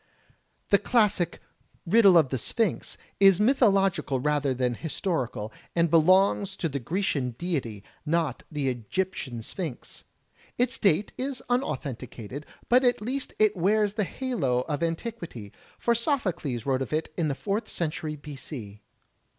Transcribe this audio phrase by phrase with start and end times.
[0.69, 1.39] The classic
[1.85, 7.83] "Riddle of the Sphinx" is mythological rather than historical, and belongs to the Grecian deity,
[8.03, 10.03] not the Egyptian Sphinx.
[10.57, 16.65] Its date is imauthenticated, but at least it wears the halo of antiquity, for Sophocles
[16.65, 18.35] wrote of it in the Fourth Century b.
[18.35, 18.81] c.